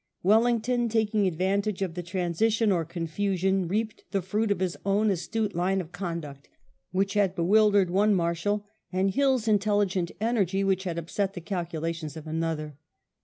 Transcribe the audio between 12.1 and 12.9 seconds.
of another.